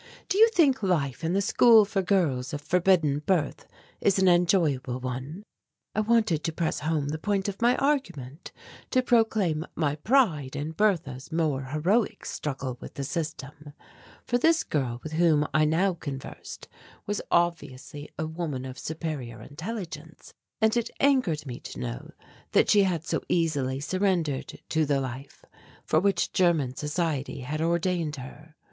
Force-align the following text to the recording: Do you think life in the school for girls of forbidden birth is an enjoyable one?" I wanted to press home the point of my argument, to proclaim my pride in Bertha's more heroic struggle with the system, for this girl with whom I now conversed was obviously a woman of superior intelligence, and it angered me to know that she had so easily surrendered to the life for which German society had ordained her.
Do 0.29 0.39
you 0.39 0.49
think 0.49 0.81
life 0.81 1.23
in 1.23 1.33
the 1.33 1.43
school 1.43 1.85
for 1.85 2.01
girls 2.01 2.53
of 2.53 2.61
forbidden 2.61 3.19
birth 3.19 3.67
is 3.99 4.17
an 4.17 4.27
enjoyable 4.27 4.99
one?" 4.99 5.43
I 5.93 5.99
wanted 5.99 6.43
to 6.43 6.51
press 6.51 6.79
home 6.79 7.09
the 7.09 7.19
point 7.19 7.47
of 7.47 7.61
my 7.61 7.77
argument, 7.77 8.51
to 8.89 9.03
proclaim 9.03 9.63
my 9.75 9.93
pride 9.95 10.55
in 10.55 10.71
Bertha's 10.71 11.31
more 11.31 11.65
heroic 11.65 12.25
struggle 12.25 12.79
with 12.81 12.95
the 12.95 13.03
system, 13.03 13.73
for 14.25 14.39
this 14.39 14.63
girl 14.63 14.99
with 15.03 15.11
whom 15.13 15.47
I 15.53 15.65
now 15.65 15.93
conversed 15.93 16.67
was 17.05 17.21
obviously 17.29 18.09
a 18.17 18.25
woman 18.25 18.65
of 18.65 18.79
superior 18.79 19.39
intelligence, 19.43 20.33
and 20.59 20.75
it 20.75 20.89
angered 20.99 21.45
me 21.45 21.59
to 21.59 21.79
know 21.79 22.11
that 22.53 22.71
she 22.71 22.81
had 22.81 23.05
so 23.05 23.21
easily 23.29 23.79
surrendered 23.79 24.61
to 24.69 24.83
the 24.87 24.99
life 24.99 25.45
for 25.85 25.99
which 25.99 26.33
German 26.33 26.75
society 26.75 27.41
had 27.41 27.61
ordained 27.61 28.15
her. 28.15 28.55